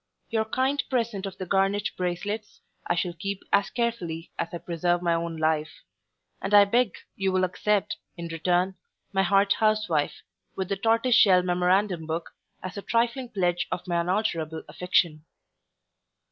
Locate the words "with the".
10.55-10.75